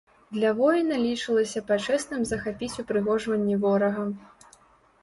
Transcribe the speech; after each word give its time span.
Для 0.35 0.53
воіна 0.59 0.97
лічылася 1.01 1.63
пачэсным 1.69 2.27
захапіць 2.31 2.79
упрыгожванні 2.87 3.55
ворага. 3.69 4.03